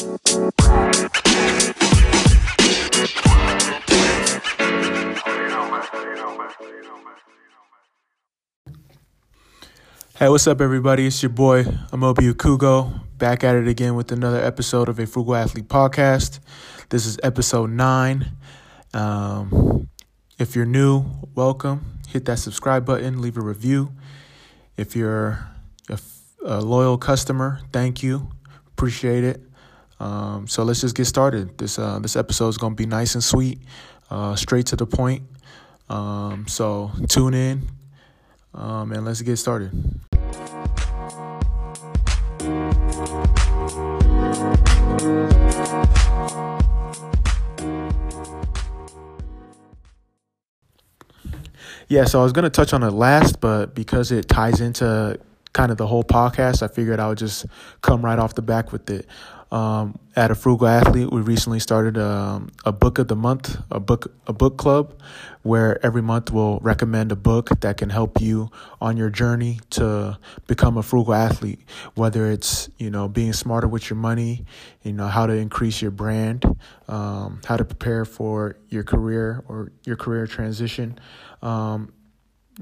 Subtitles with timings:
[0.00, 0.06] Hey,
[10.30, 11.06] what's up, everybody?
[11.06, 15.34] It's your boy, Amobi Okugo, back at it again with another episode of a Frugal
[15.34, 16.40] Athlete podcast.
[16.88, 18.32] This is episode nine.
[18.94, 19.90] Um,
[20.38, 21.04] if you're new,
[21.34, 21.98] welcome.
[22.08, 23.92] Hit that subscribe button, leave a review.
[24.78, 25.46] If you're
[26.42, 28.30] a loyal customer, thank you.
[28.68, 29.49] Appreciate it.
[30.00, 31.56] Um, so let's just get started.
[31.58, 33.60] This uh, this episode is gonna be nice and sweet,
[34.10, 35.22] uh, straight to the point.
[35.90, 37.68] Um, so tune in,
[38.54, 39.70] um, and let's get started.
[51.88, 55.18] Yeah, so I was to touch on it last, but because it ties into
[55.52, 57.46] kind of the whole podcast, I figured I would just
[57.82, 59.06] come right off the back with it.
[59.52, 63.80] Um, at a frugal athlete, we recently started um, a book of the month, a
[63.80, 64.94] book a book club,
[65.42, 70.18] where every month we'll recommend a book that can help you on your journey to
[70.46, 71.60] become a frugal athlete.
[71.94, 74.44] Whether it's you know being smarter with your money,
[74.82, 76.44] you know how to increase your brand,
[76.86, 80.96] um, how to prepare for your career or your career transition,
[81.42, 81.92] um,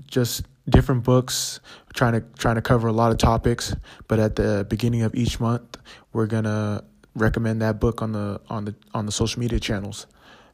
[0.06, 1.60] just different books
[1.94, 3.74] trying to trying to cover a lot of topics
[4.06, 5.78] but at the beginning of each month
[6.12, 6.84] we're going to
[7.18, 10.06] recommend that book on the on the on the social media channels.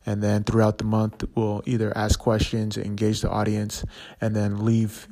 [0.06, 3.84] And then throughout the month we'll either ask questions engage the audience
[4.20, 5.08] and then leave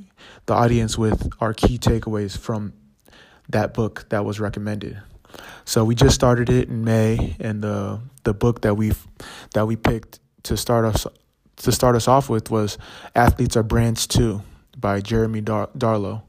[0.47, 2.75] the audience with our key takeaways from
[3.49, 5.01] that book that was recommended.
[5.65, 8.93] So we just started it in May and the the book that we
[9.55, 11.07] that we picked to start us
[11.57, 12.77] to start us off with was
[13.15, 14.43] athletes are brands too
[14.79, 16.23] by Jeremy Dar- Darlow.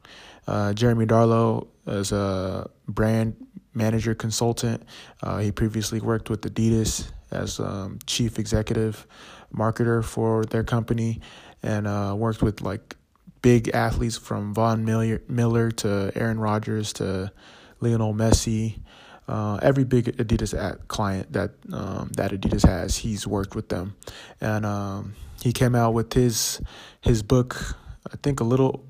[0.47, 3.35] Uh, Jeremy Darlow is a brand
[3.73, 4.83] manager consultant.
[5.22, 9.08] Uh, he previously worked with Adidas as um, chief executive
[9.53, 11.22] marketer for their company
[11.61, 12.95] and uh, worked with like
[13.41, 17.31] big athletes from Von Miller, Miller to Aaron Rodgers to
[17.79, 18.79] Lionel Messi.
[19.25, 20.53] Uh, every big Adidas
[20.89, 23.95] client that um, that Adidas has, he's worked with them,
[24.41, 26.59] and um, he came out with his
[27.00, 27.78] his book
[28.12, 28.86] I think a little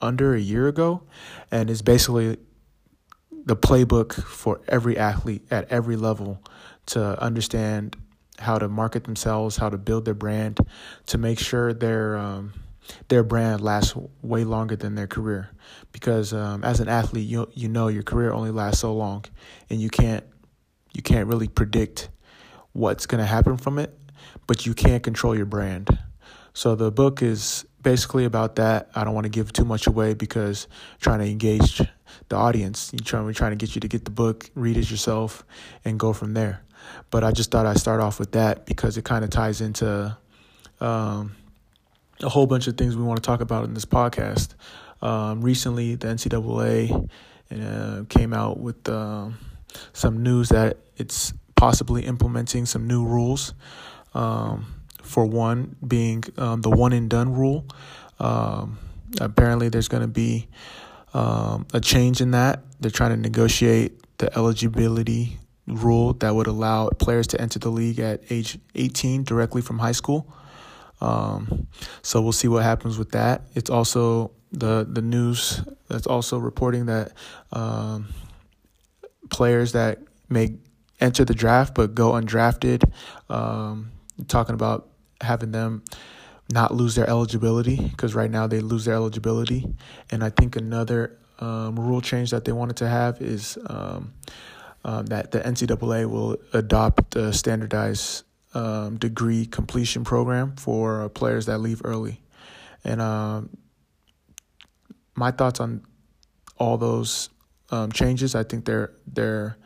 [0.00, 1.02] under a year ago,
[1.50, 2.38] and it's basically
[3.44, 6.42] the playbook for every athlete at every level
[6.86, 7.96] to understand
[8.38, 10.58] how to market themselves, how to build their brand,
[11.06, 12.52] to make sure their um,
[13.08, 15.50] their brand lasts way longer than their career.
[15.92, 19.24] Because um, as an athlete, you you know your career only lasts so long,
[19.68, 20.24] and you can't
[20.92, 22.08] you can't really predict
[22.72, 23.96] what's going to happen from it,
[24.46, 25.98] but you can't control your brand.
[26.52, 28.90] So the book is basically about that.
[28.94, 30.68] I don't want to give too much away because
[31.00, 31.82] trying to engage
[32.28, 32.90] the audience.
[32.92, 35.44] You trying we're trying to get you to get the book, read it yourself,
[35.84, 36.62] and go from there.
[37.10, 40.16] But I just thought I'd start off with that because it kind of ties into
[40.80, 41.36] um,
[42.22, 44.54] a whole bunch of things we want to talk about in this podcast.
[45.02, 47.08] Um, recently, the NCAA
[47.50, 49.30] uh, came out with uh,
[49.92, 53.54] some news that it's possibly implementing some new rules.
[54.14, 54.79] Um,
[55.10, 57.66] for one being um, the one and done rule.
[58.18, 58.78] Um,
[59.20, 60.48] apparently, there's going to be
[61.12, 62.62] um, a change in that.
[62.80, 67.98] They're trying to negotiate the eligibility rule that would allow players to enter the league
[67.98, 70.32] at age 18 directly from high school.
[71.00, 71.66] Um,
[72.02, 73.42] so we'll see what happens with that.
[73.54, 77.12] It's also the the news that's also reporting that
[77.52, 78.08] um,
[79.30, 80.56] players that may
[81.00, 82.90] enter the draft but go undrafted,
[83.30, 83.90] um,
[84.28, 84.89] talking about
[85.20, 85.82] having them
[86.52, 89.66] not lose their eligibility because right now they lose their eligibility.
[90.10, 94.12] And I think another um, rule change that they wanted to have is um,
[94.84, 101.58] um, that the NCAA will adopt a standardized um, degree completion program for players that
[101.58, 102.20] leave early.
[102.84, 103.50] And um,
[105.14, 105.84] my thoughts on
[106.56, 107.30] all those
[107.70, 109.56] um, changes, I think they're they're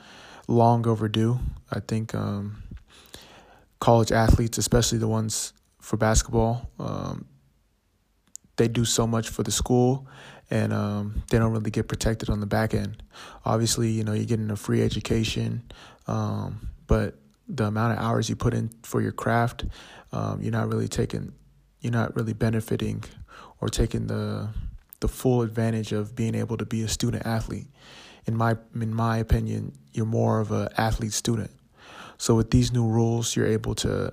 [0.47, 1.39] long overdue.
[1.71, 2.15] I think
[3.85, 7.27] college athletes, especially the ones for basketball, um,
[8.57, 10.07] they do so much for the school
[10.51, 13.03] and um, they don't really get protected on the back end.
[13.45, 15.71] Obviously, you know, you're getting a free education,
[16.07, 17.17] um, but
[17.47, 19.67] the amount of hours you put in for your craft,
[20.13, 21.35] um, you're not really taking,
[21.83, 23.05] you're not really benefiting
[23.61, 24.49] or taking the
[25.01, 27.67] the full advantage of being able to be a student athlete.
[28.25, 31.51] In my in my opinion, you're more of an athlete student.
[32.25, 34.11] So with these new rules, you're able to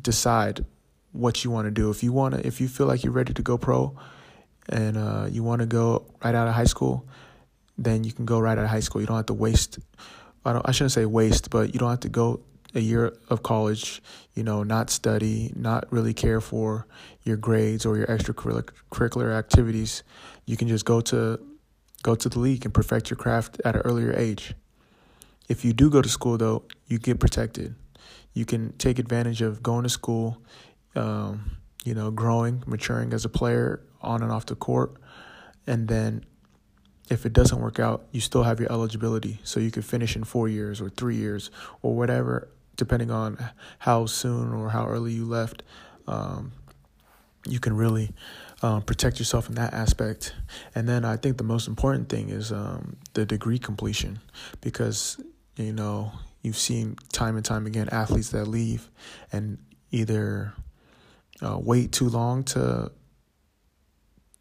[0.00, 0.64] decide
[1.12, 1.90] what you want to do.
[1.90, 3.94] If you want to, if you feel like you're ready to go pro,
[4.70, 7.06] and uh, you want to go right out of high school,
[7.76, 9.02] then you can go right out of high school.
[9.02, 9.78] You don't have to waste
[10.46, 12.40] I don't I shouldn't say waste, but you don't have to go
[12.74, 14.00] a year of college,
[14.32, 16.86] you know, not study, not really care for
[17.22, 20.04] your grades or your extracurricular activities.
[20.46, 21.38] You can just go to
[22.02, 24.54] go to the league and perfect your craft at an earlier age.
[25.48, 27.74] If you do go to school though, you get protected.
[28.32, 30.42] You can take advantage of going to school,
[30.94, 34.94] um, you know, growing, maturing as a player on and off the court,
[35.66, 36.24] and then
[37.08, 39.38] if it doesn't work out, you still have your eligibility.
[39.44, 41.50] So you could finish in four years or three years
[41.82, 43.38] or whatever, depending on
[43.78, 45.62] how soon or how early you left.
[46.08, 46.52] Um,
[47.48, 48.12] you can really
[48.62, 50.34] um, protect yourself in that aspect.
[50.74, 54.18] And then I think the most important thing is um, the degree completion
[54.60, 55.20] because,
[55.56, 56.12] you know,
[56.42, 58.90] you've seen time and time again athletes that leave
[59.32, 59.58] and
[59.90, 60.52] either
[61.42, 62.90] uh, wait too long to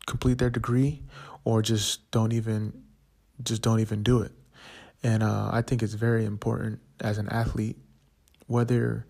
[0.05, 1.01] complete their degree
[1.43, 2.73] or just don't even
[3.43, 4.31] just don't even do it.
[5.03, 7.77] And uh, I think it's very important as an athlete,
[8.47, 9.05] whether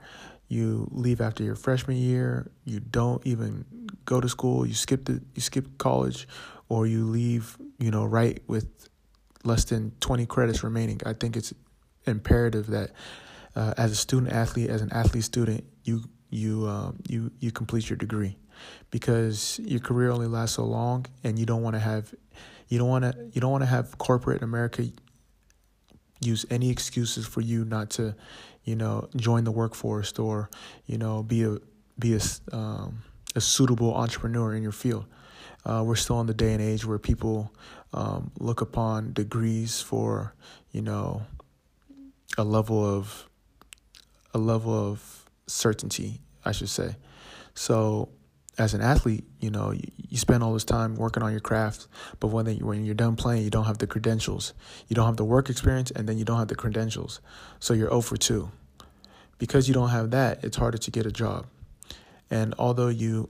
[0.48, 3.66] you leave after your freshman year, you don't even
[4.06, 6.28] go to school, you skip the you skip college,
[6.70, 8.90] or you leave, you know, right with
[9.44, 11.00] less than twenty credits remaining.
[11.06, 11.54] I think it's
[12.08, 12.92] imperative that
[13.56, 17.90] uh, as a student athlete, as an athlete student, you you um, you you complete
[17.90, 18.38] your degree
[18.92, 22.14] because your career only lasts so long, and you don't want to have
[22.68, 24.86] you don't want to you don't want to have corporate America
[26.22, 28.16] use any excuses for you not to,
[28.64, 30.50] you know, join the workforce or
[30.86, 31.58] you know be a
[32.00, 33.04] be a um,
[33.36, 35.06] a suitable entrepreneur in your field.
[35.66, 37.52] Uh, we're still in the day and age where people
[37.94, 40.34] um, look upon degrees for
[40.72, 41.26] you know
[42.38, 43.28] a level of
[44.34, 46.96] a level of certainty, I should say.
[47.54, 48.10] So
[48.58, 51.88] as an athlete, you know, you, you, spend all this time working on your craft,
[52.20, 54.54] but when they, when you're done playing, you don't have the credentials.
[54.88, 57.22] You don't have the work experience, and then you don't have the credentials.
[57.60, 58.50] So you're 0 for 2.
[59.38, 61.48] Because you don't have that, it's harder to get a job.
[62.30, 63.30] And although you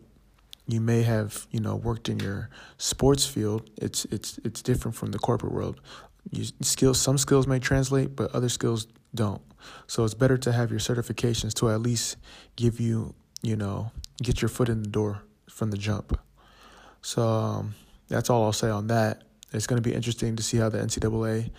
[0.68, 5.12] you may have you know worked in your sports field, it's it's it's different from
[5.12, 5.81] the corporate world.
[6.31, 9.42] You, skills some skills may translate, but other skills don't.
[9.88, 12.18] So it's better to have your certifications to at least
[12.56, 13.92] give you you know,
[14.22, 16.19] get your foot in the door from the jump.
[17.01, 17.75] So um,
[18.07, 19.24] that's all I'll say on that.
[19.54, 21.51] It's going to be interesting to see how the NCAA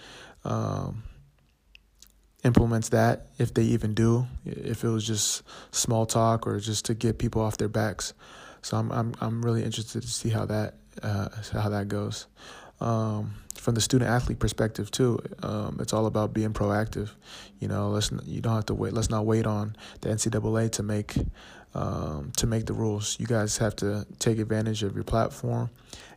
[0.44, 1.04] um,
[2.44, 6.94] implements that, if they even do, if it was just small talk or just to
[6.94, 8.12] get people off their backs.
[8.62, 12.26] So I'm I'm I'm really interested to see how that uh, how that goes.
[12.80, 17.10] Um, from the student athlete perspective too, um, it's all about being proactive.
[17.58, 18.92] You know, let's you don't have to wait.
[18.92, 21.16] Let's not wait on the NCAA to make
[21.74, 23.18] um, to make the rules.
[23.18, 25.70] You guys have to take advantage of your platform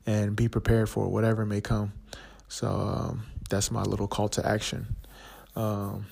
[0.06, 1.94] and be prepared for whatever may come.
[2.48, 4.96] So um, that's my little call to action.
[5.56, 6.06] Um,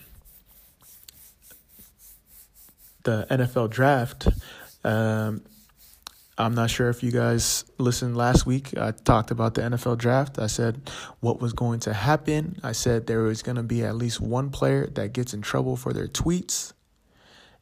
[3.03, 4.27] the NFL draft.
[6.37, 8.77] I'm not sure if you guys listened last week.
[8.77, 10.37] I talked about the NFL draft.
[10.37, 10.89] I said
[11.19, 12.59] what was going to happen.
[12.63, 15.75] I said there was going to be at least one player that gets in trouble
[15.75, 16.73] for their tweets.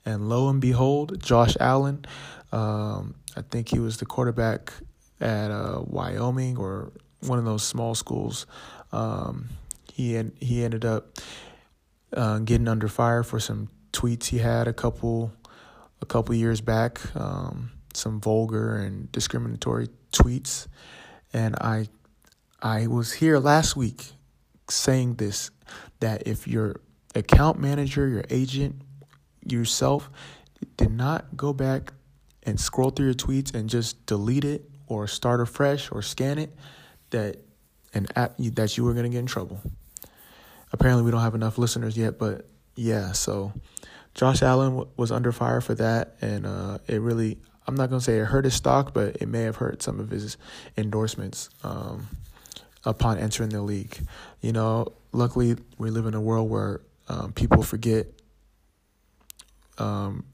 [0.06, 2.06] And lo and behold, Josh Allen,
[2.52, 4.74] um, I think he was the quarterback
[5.22, 6.92] at uh, Wyoming or
[7.22, 8.46] one of those small schools.
[8.92, 9.50] Um,
[9.94, 11.18] he en- he ended up
[12.14, 15.32] uh, getting under fire for some tweets he had a couple
[16.02, 20.68] a couple years back, um, some vulgar and discriminatory tweets,
[21.34, 21.88] and I
[22.62, 24.12] I was here last week
[24.70, 25.52] saying this
[26.00, 26.82] that if your
[27.14, 28.82] account manager, your agent,
[29.46, 30.10] yourself
[30.78, 31.94] did not go back
[32.44, 36.56] and scroll through your tweets and just delete it or start afresh or scan it,
[37.10, 37.38] that
[37.94, 39.60] an app that you were going to get in trouble.
[40.72, 43.14] Apparently, we don't have enough listeners yet, but yeah.
[43.14, 43.54] So,
[44.14, 47.40] Josh Allen was under fire for that, and uh, it really.
[47.68, 50.10] I'm not gonna say it hurt his stock, but it may have hurt some of
[50.10, 50.38] his
[50.78, 52.08] endorsements um,
[52.86, 53.98] upon entering the league.
[54.42, 58.08] You know, luckily we live in a world where um, people forget
[59.78, 60.26] um,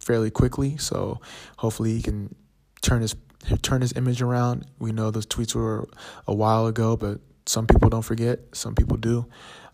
[0.00, 0.76] fairly quickly.
[0.78, 1.20] So
[1.56, 2.34] hopefully he can
[2.82, 3.14] turn his
[3.62, 4.66] turn his image around.
[4.78, 5.88] We know those tweets were
[6.26, 8.40] a while ago, but some people don't forget.
[8.52, 9.26] Some people do.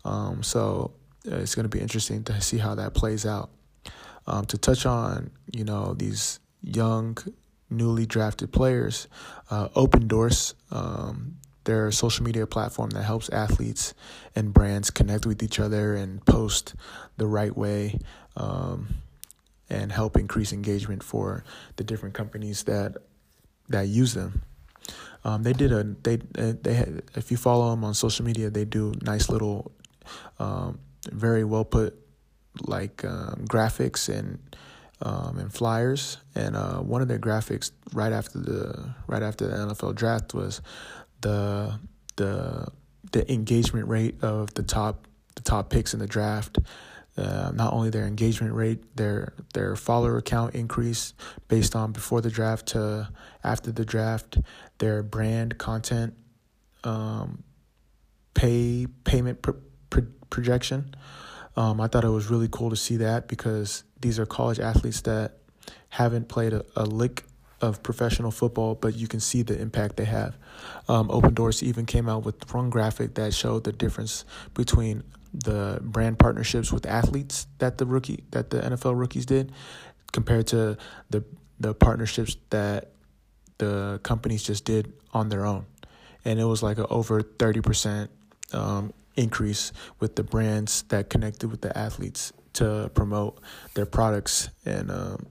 [0.05, 0.91] Um, so
[1.29, 3.49] uh, it's going to be interesting to see how that plays out.
[4.25, 6.39] Um, to touch on, you know, these
[6.75, 7.17] young,
[7.69, 9.07] newly drafted players,
[9.49, 9.67] uh,
[10.07, 10.55] doors.
[10.71, 13.93] um, their social media platform that helps athletes
[14.33, 16.73] and brands connect with each other and post
[17.17, 17.99] the right way.
[18.37, 18.87] Um,
[19.69, 21.43] and help increase engagement for
[21.75, 22.97] the different companies that
[23.69, 24.43] that use them.
[25.23, 28.65] Um, they did a they they had, if you follow them on social media, they
[28.65, 29.71] do nice little
[30.39, 30.79] um,
[31.11, 31.95] very well put
[32.61, 34.39] like um, graphics and
[35.01, 36.17] um, and flyers.
[36.35, 40.61] And uh, one of their graphics right after the right after the NFL draft was
[41.21, 41.79] the
[42.15, 42.67] the
[43.11, 46.59] the engagement rate of the top the top picks in the draft.
[47.17, 51.13] Uh, not only their engagement rate, their their follower count increase
[51.47, 53.09] based on before the draft to
[53.43, 54.37] after the draft,
[54.77, 56.13] their brand content,
[56.83, 57.43] um,
[58.35, 59.51] pay payment pr-
[59.89, 60.93] pr- projection.
[61.55, 65.01] Um, I thought it was really cool to see that because these are college athletes
[65.01, 65.37] that
[65.89, 67.23] haven't played a, a lick
[67.61, 70.37] of professional football, but you can see the impact they have.
[70.87, 76.17] Um, Doors even came out with one graphic that showed the difference between the brand
[76.19, 79.51] partnerships with athletes that the rookie that the NFL rookies did
[80.13, 80.77] compared to
[81.09, 81.23] the
[81.59, 82.91] the partnerships that
[83.57, 85.65] the companies just did on their own,
[86.23, 88.09] and it was like a over thirty percent
[88.53, 93.39] um, increase with the brands that connected with the athletes to promote
[93.73, 95.25] their products and um,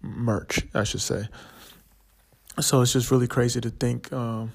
[0.00, 1.28] merch, I should say.
[2.60, 4.52] So it's just really crazy to think um,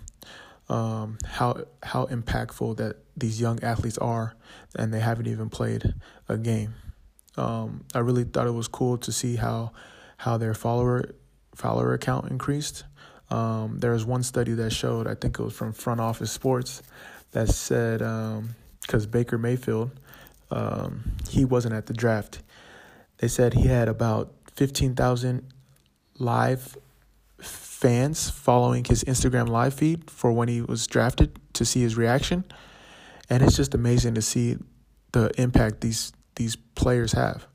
[0.70, 4.36] um, how how impactful that these young athletes are,
[4.76, 5.94] and they haven't even played
[6.30, 6.76] a game.
[7.38, 9.72] Um, I really thought it was cool to see how
[10.18, 11.16] how their follower
[11.56, 12.84] follower account increased.
[13.30, 16.82] Um, there was one study that showed, I think it was from Front Office Sports,
[17.32, 18.00] that said
[18.82, 19.92] because Baker Mayfield,
[20.52, 22.42] um, he wasn't at the draft.
[23.18, 25.54] They said he had about fifteen thousand
[26.20, 26.78] live
[27.40, 32.44] fans following his Instagram live feed for when he was drafted to see his reaction,
[33.30, 34.58] and it's just amazing to see
[35.12, 37.48] the impact these these players have.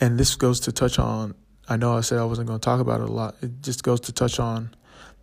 [0.00, 1.34] And this goes to touch on.
[1.68, 3.34] I know I said I wasn't going to talk about it a lot.
[3.42, 4.74] It just goes to touch on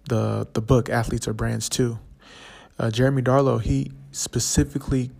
[0.10, 2.00] the the book "Athletes Are Brands" too.
[2.78, 5.12] Uh, Jeremy Darlow he specifically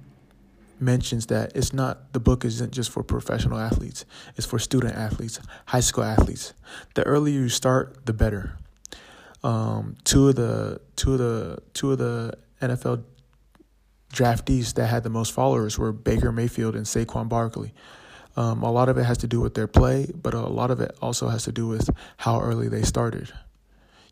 [0.80, 4.06] mentions that it's not the book isn't just for professional athletes
[4.36, 6.54] it's for student athletes high school athletes
[6.96, 8.58] the earlier you start the better
[9.46, 13.04] um, two of the two of the two of the NFL
[14.12, 17.72] draftees that had the most followers were Baker Mayfield and Saquon Barkley.
[18.36, 20.82] Um, a lot of it has to do with their play, but a lot of
[20.82, 23.32] it also has to do with how early they started.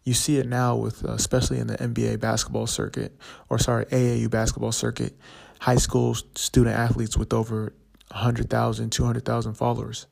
[0.04, 3.18] You see it now with, uh, especially in the NBA basketball circuit,
[3.50, 5.18] or sorry, AAU basketball circuit
[5.64, 7.72] high school student athletes with over
[8.12, 10.08] 100,000, 200,000 followers.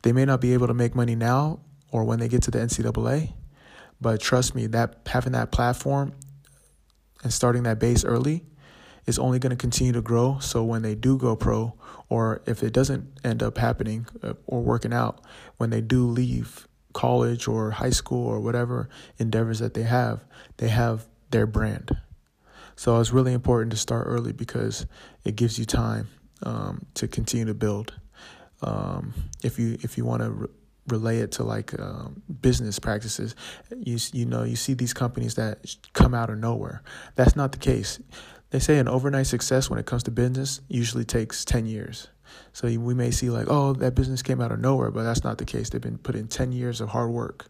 [0.00, 1.60] They may not be able to make money now
[1.92, 3.34] or when they get to the NCAA,
[4.00, 6.14] but trust me, that having that platform
[7.22, 8.46] and starting that base early
[9.04, 10.38] is only going to continue to grow.
[10.38, 11.74] So when they do go pro,
[12.08, 15.20] or if it doesn't end up happening uh, or working out,
[15.58, 20.24] when they do leave college or high school or whatever endeavors that they have,
[20.56, 21.94] they have their brand.
[22.78, 24.86] So it's really important to start early because
[25.24, 26.06] it gives you time
[26.44, 27.92] um, to continue to build.
[28.62, 30.48] Um, if you if you want to re-
[30.86, 33.34] relay it to like um, business practices,
[33.76, 36.84] you you know you see these companies that come out of nowhere.
[37.16, 37.98] That's not the case.
[38.50, 42.06] They say an overnight success when it comes to business usually takes ten years.
[42.52, 45.38] So we may see like, oh, that business came out of nowhere, but that's not
[45.38, 45.68] the case.
[45.68, 47.46] They've been put in ten years of hard work.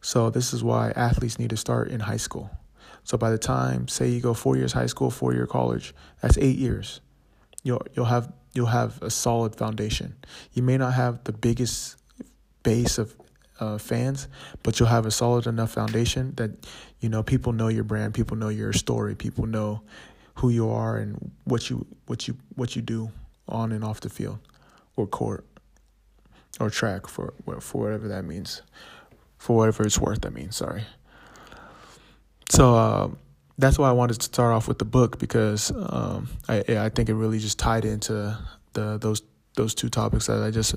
[0.00, 2.52] So this is why athletes need to start in high school.
[3.04, 6.38] So by the time, say you go four years high school, four year college, that's
[6.38, 7.00] eight years.
[7.62, 10.16] You'll you'll have you'll have a solid foundation.
[10.52, 11.96] You may not have the biggest
[12.62, 13.14] base of
[13.60, 14.28] uh, fans,
[14.62, 16.66] but you'll have a solid enough foundation that
[17.00, 19.82] you know people know your brand, people know your story, people know
[20.36, 23.10] who you are and what you what you what you do
[23.48, 24.38] on and off the field
[24.96, 25.44] or court
[26.58, 28.62] or track for for whatever that means,
[29.38, 30.24] for whatever it's worth.
[30.24, 30.84] I mean, sorry.
[32.50, 33.10] So uh,
[33.58, 37.08] that's why I wanted to start off with the book because um, I I think
[37.08, 38.36] it really just tied into
[38.72, 39.22] the those
[39.56, 40.74] those two topics that I just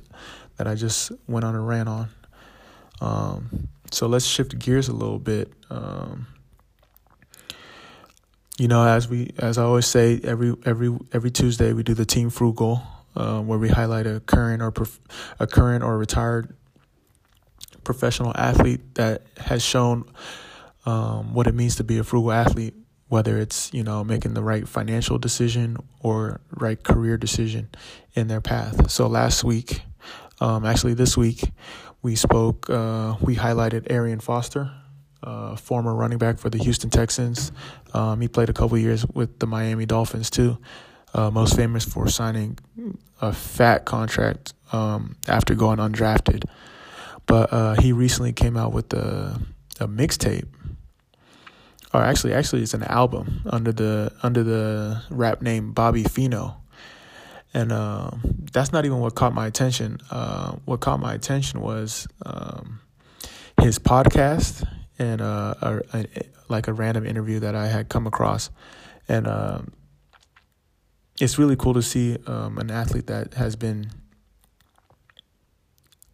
[0.57, 2.09] that I just went on a rant on.
[3.01, 5.51] Um, so let's shift gears a little bit.
[5.69, 6.27] Um,
[8.57, 12.05] you know, as we as I always say, every every every Tuesday we do the
[12.05, 12.81] Team Frugal,
[13.15, 14.99] uh, where we highlight a current or prof-
[15.39, 16.55] a current or retired
[17.83, 20.05] professional athlete that has shown
[20.87, 22.73] um, what it means to be a frugal athlete,
[23.09, 27.69] whether it's you know making the right financial decision or right career decision
[28.15, 28.89] in their path.
[28.89, 29.81] So last week,
[30.39, 31.51] um, actually this week,
[32.01, 32.69] we spoke.
[32.69, 34.71] Uh, we highlighted Arian Foster,
[35.21, 37.51] uh, former running back for the Houston Texans.
[37.93, 40.57] Um, he played a couple years with the Miami Dolphins too.
[41.13, 42.59] Uh, most famous for signing
[43.21, 46.45] a fat contract um, after going undrafted.
[47.25, 49.41] But uh, he recently came out with a,
[49.81, 50.47] a mixtape
[51.97, 56.57] or actually, actually, it's an album under the under the rap name Bobby Feeno,
[57.55, 58.11] and uh,
[58.51, 59.97] that's not even what caught my attention.
[60.11, 62.81] Uh, what caught my attention was um,
[63.61, 64.63] his podcast
[64.99, 66.05] and uh, a, a,
[66.49, 68.51] like a random interview that I had come across,
[69.09, 69.73] and um,
[71.19, 73.89] it's really cool to see um, an athlete that has been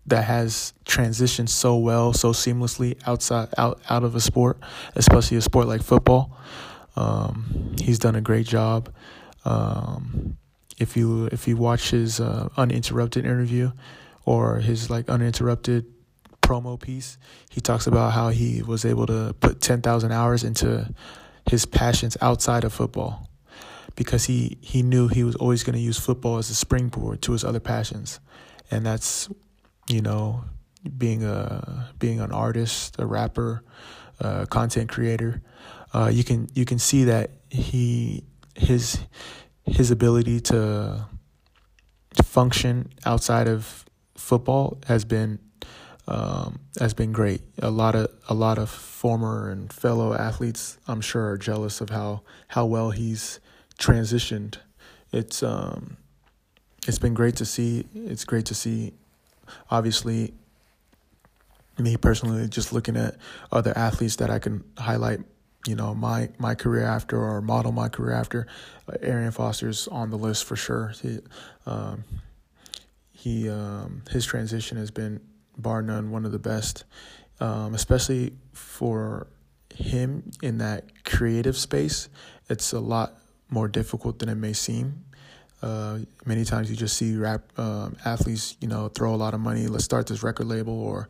[0.05, 4.57] that has transitioned so well, so seamlessly outside out out of a sport,
[4.95, 6.37] especially a sport like football.
[6.95, 8.93] Um, he's done a great job.
[9.45, 10.37] Um,
[10.77, 13.71] if you if you watch his uh, uninterrupted interview
[14.25, 15.85] or his like uninterrupted
[16.41, 17.17] promo piece,
[17.49, 20.93] he talks about how he was able to put ten thousand hours into
[21.49, 23.29] his passions outside of football
[23.95, 27.31] because he he knew he was always going to use football as a springboard to
[27.31, 28.19] his other passions,
[28.71, 29.29] and that's
[29.93, 30.43] you know
[30.97, 33.63] being a being an artist, a rapper,
[34.19, 35.41] a content creator.
[35.93, 38.23] Uh, you can you can see that he
[38.55, 38.99] his
[39.65, 41.05] his ability to
[42.23, 43.85] function outside of
[44.15, 45.39] football has been
[46.07, 47.41] um, has been great.
[47.59, 51.89] A lot of a lot of former and fellow athletes, I'm sure, are jealous of
[51.89, 53.39] how how well he's
[53.79, 54.57] transitioned.
[55.11, 55.97] It's um,
[56.87, 57.85] it's been great to see.
[57.93, 58.93] It's great to see.
[59.69, 60.33] Obviously,
[61.77, 63.17] me personally, just looking at
[63.51, 65.21] other athletes that I can highlight,
[65.67, 68.47] you know, my my career after or model my career after.
[68.87, 70.93] Uh, Arian Foster's on the list for sure.
[71.01, 71.19] He,
[71.65, 72.03] um,
[73.11, 75.21] he um, his transition has been
[75.57, 76.83] bar none one of the best,
[77.39, 79.27] um, especially for
[79.73, 82.09] him in that creative space.
[82.49, 83.17] It's a lot
[83.49, 85.05] more difficult than it may seem.
[85.63, 89.39] Uh, many times you just see rap um, athletes, you know, throw a lot of
[89.39, 89.65] money.
[89.67, 91.07] Let's start this record label, or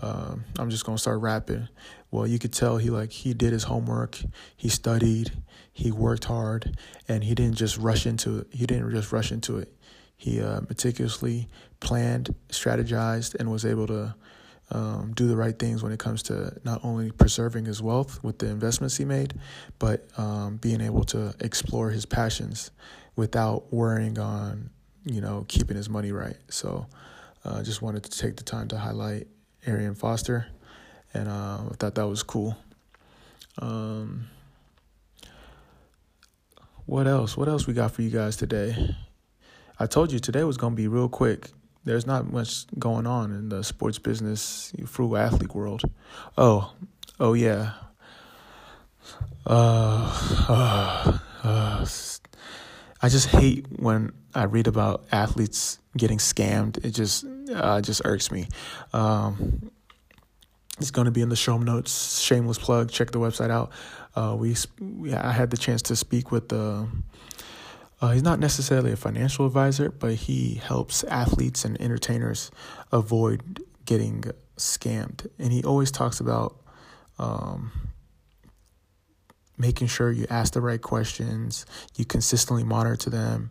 [0.00, 1.68] uh, I'm just gonna start rapping.
[2.12, 4.20] Well, you could tell he like he did his homework,
[4.56, 5.32] he studied,
[5.72, 6.78] he worked hard,
[7.08, 8.46] and he didn't just rush into it.
[8.52, 9.74] He didn't just rush into it.
[10.16, 11.48] He uh, meticulously
[11.80, 14.14] planned, strategized, and was able to
[14.70, 18.38] um, do the right things when it comes to not only preserving his wealth with
[18.38, 19.34] the investments he made,
[19.80, 22.70] but um, being able to explore his passions
[23.18, 24.70] without worrying on
[25.04, 26.36] you know keeping his money right.
[26.48, 26.86] So,
[27.44, 29.26] I uh, just wanted to take the time to highlight
[29.66, 30.46] Arian Foster,
[31.12, 32.56] and uh, I thought that was cool.
[33.58, 34.28] Um,
[36.86, 37.36] what else?
[37.36, 38.94] What else we got for you guys today?
[39.78, 41.50] I told you today was gonna be real quick
[41.88, 45.82] there's not much going on in the sports business, frugal athlete world.
[46.36, 46.74] Oh,
[47.18, 47.72] oh yeah.
[49.46, 51.84] Uh, uh, uh,
[53.00, 56.84] I just hate when I read about athletes getting scammed.
[56.84, 58.48] It just uh, just irks me.
[58.92, 59.70] Um,
[60.78, 62.20] it's going to be in the show notes.
[62.20, 62.90] Shameless plug.
[62.90, 63.70] Check the website out.
[64.14, 64.54] Uh, we,
[65.12, 66.88] I had the chance to speak with the
[68.00, 72.50] uh, he's not necessarily a financial advisor, but he helps athletes and entertainers
[72.92, 74.22] avoid getting
[74.56, 75.26] scammed.
[75.38, 76.56] And he always talks about
[77.18, 77.87] um,
[79.58, 81.66] making sure you ask the right questions,
[81.96, 83.50] you consistently monitor them,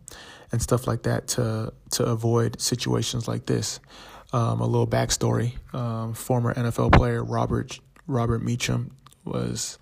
[0.50, 3.80] and stuff like that to to avoid situations like this.
[4.32, 8.90] Um, a little backstory: um, former NFL player Robert Robert Meachem
[9.24, 9.78] was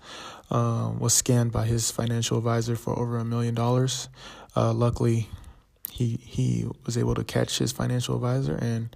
[0.49, 4.09] um, was scammed by his financial advisor for over a million dollars.
[4.55, 5.27] Uh, luckily,
[5.91, 8.95] he he was able to catch his financial advisor, and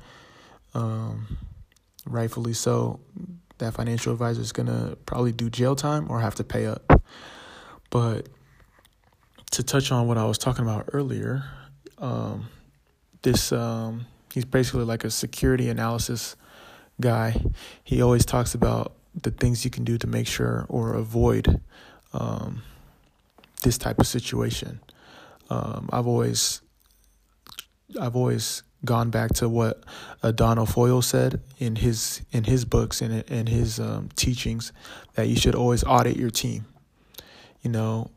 [0.73, 1.37] um,
[2.05, 2.99] rightfully so,
[3.61, 7.01] that financial advisor is gonna probably do jail time or have to pay up.
[7.89, 8.27] But
[9.51, 11.43] to touch on what I was talking about earlier,
[11.97, 12.47] um,
[13.21, 16.35] this um, he's basically like a security analysis
[16.99, 17.41] guy.
[17.83, 21.61] He always talks about the things you can do to make sure or avoid
[22.13, 22.63] um,
[23.61, 24.79] this type of situation.
[25.49, 26.61] Um, I've always
[27.99, 29.83] I've always gone back to what
[30.23, 34.71] Adonal Foyle said in his in his books and in his um, teachings
[35.15, 36.65] that you should always audit your team.
[37.61, 38.09] You know,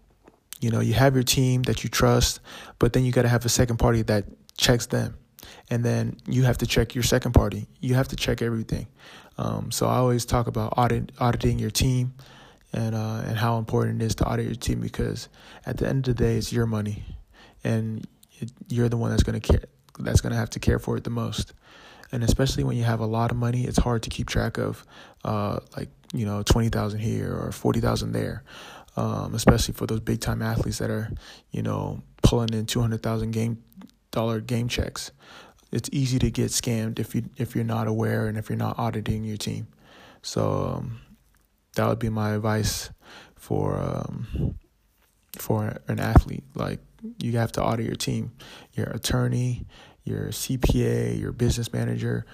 [0.60, 2.40] you know, you have your team that you trust,
[2.78, 4.24] but then you got to have a second party that
[4.56, 5.16] checks them,
[5.70, 7.66] and then you have to check your second party.
[7.80, 8.86] You have to check everything.
[9.36, 12.14] Um, so I always talk about audit, auditing your team,
[12.72, 15.28] and uh, and how important it is to audit your team because
[15.66, 17.04] at the end of the day, it's your money
[17.62, 18.06] and
[18.40, 19.64] it, you're the one that's going to care
[19.98, 21.52] that's going to have to care for it the most.
[22.12, 24.84] And especially when you have a lot of money it's hard to keep track of
[25.24, 28.42] uh, like you know 20,000 here or 40,000 there.
[28.96, 31.10] Um, especially for those big time athletes that are
[31.50, 33.62] you know pulling in 200,000 game
[34.12, 35.10] dollar game checks.
[35.72, 38.78] It's easy to get scammed if you if you're not aware and if you're not
[38.78, 39.66] auditing your team.
[40.22, 41.00] So um,
[41.74, 42.90] that would be my advice
[43.34, 44.56] for um,
[45.36, 46.44] for an athlete.
[46.54, 46.80] Like
[47.18, 48.32] you have to audit your team,
[48.72, 49.66] your attorney,
[50.04, 52.26] your CPA, your business manager.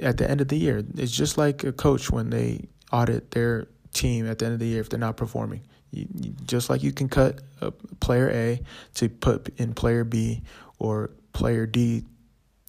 [0.00, 3.68] At the end of the year, it's just like a coach when they audit their
[3.92, 5.62] team at the end of the year if they're not performing.
[5.90, 8.60] You, you, just like you can cut a player A
[8.94, 10.42] to put in player B
[10.78, 12.04] or player D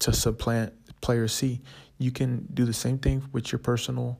[0.00, 1.60] to supplant player C,
[1.98, 4.18] you can do the same thing with your personal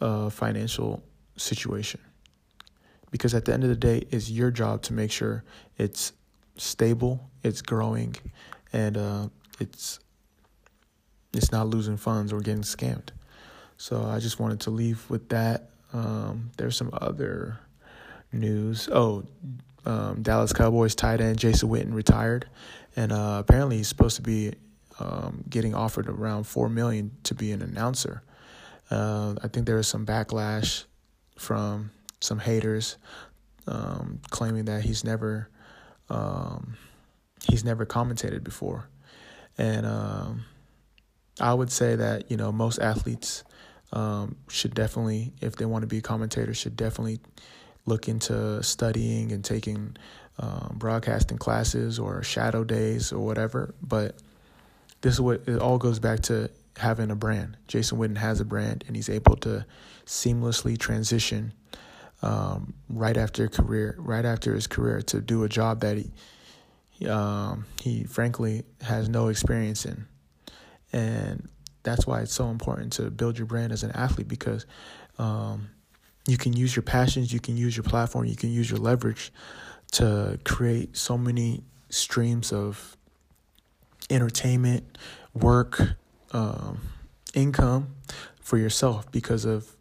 [0.00, 1.02] uh, financial
[1.36, 2.00] situation.
[3.10, 5.44] Because at the end of the day, it's your job to make sure
[5.78, 6.12] it's
[6.56, 8.14] stable, it's growing,
[8.72, 9.28] and uh,
[9.60, 9.98] it's
[11.32, 13.10] it's not losing funds or getting scammed.
[13.76, 15.70] So I just wanted to leave with that.
[15.92, 17.58] Um, there's some other
[18.32, 18.88] news.
[18.92, 19.24] Oh,
[19.86, 22.46] um, Dallas Cowboys tight end Jason Witten retired,
[22.96, 24.52] and uh, apparently he's supposed to be
[25.00, 28.22] um, getting offered around four million to be an announcer.
[28.90, 30.84] Uh, I think there was some backlash
[31.36, 32.96] from some haters
[33.66, 35.48] um, claiming that he's never
[36.10, 36.76] um,
[37.48, 38.88] he's never commentated before,
[39.58, 40.44] and um,
[41.40, 43.44] I would say that you know most athletes
[43.92, 47.20] um, should definitely, if they want to be a commentator, should definitely
[47.86, 49.96] look into studying and taking
[50.38, 53.74] um, broadcasting classes or shadow days or whatever.
[53.82, 54.16] But
[55.00, 57.56] this is what it all goes back to having a brand.
[57.66, 59.64] Jason Witten has a brand, and he's able to
[60.06, 61.52] seamlessly transition
[62.22, 65.98] um, right after career, right after his career, to do a job that
[66.90, 70.06] he, um, he frankly has no experience in,
[70.92, 71.48] and
[71.82, 74.66] that's why it's so important to build your brand as an athlete because
[75.18, 75.68] um,
[76.26, 79.32] you can use your passions, you can use your platform, you can use your leverage
[79.92, 82.96] to create so many streams of
[84.10, 84.98] entertainment,
[85.34, 85.80] work,
[86.32, 86.80] um,
[87.34, 87.94] income
[88.40, 89.76] for yourself because of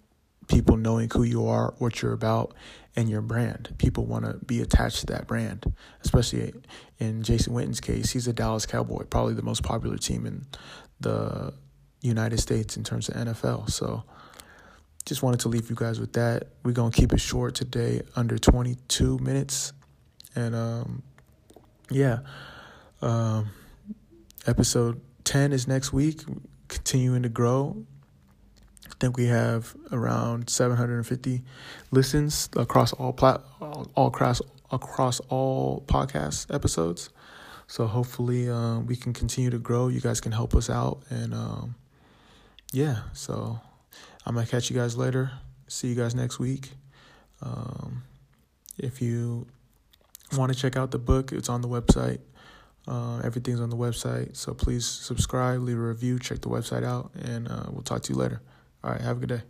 [0.48, 2.54] people knowing who you are, what you're about,
[2.96, 3.74] and your brand.
[3.78, 5.72] People want to be attached to that brand,
[6.04, 6.54] especially
[7.00, 8.12] in Jason Witten's case.
[8.12, 10.46] He's a Dallas Cowboy, probably the most popular team in
[11.00, 11.54] the
[12.02, 13.70] United States in terms of NFL.
[13.70, 14.04] So
[15.06, 16.50] just wanted to leave you guys with that.
[16.64, 19.74] We're going to keep it short today, under 22 minutes.
[20.36, 21.04] And um,
[21.90, 22.20] yeah,
[23.02, 23.50] um,
[24.46, 26.22] episode 10 is next week,
[26.68, 27.86] continuing to grow.
[29.00, 31.44] Think we have around 750
[31.92, 37.10] listens across all plat all, all across across all podcast episodes.
[37.68, 39.88] So hopefully um, we can continue to grow.
[39.90, 41.76] You guys can help us out, and um,
[42.72, 43.02] yeah.
[43.14, 43.60] So
[44.26, 45.32] I'm gonna catch you guys later.
[45.68, 46.72] See you guys next week.
[47.42, 48.04] Um,
[48.78, 49.48] if you
[50.36, 52.20] want to check out the book, it's on the website.
[52.88, 54.36] Uh, everything's on the website.
[54.36, 58.14] So please subscribe, leave a review, check the website out, and uh, we'll talk to
[58.14, 58.42] you later.
[58.88, 59.42] All right, have a good day.